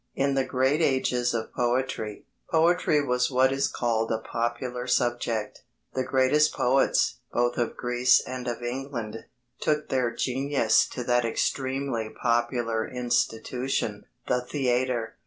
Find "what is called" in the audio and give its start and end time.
3.29-4.11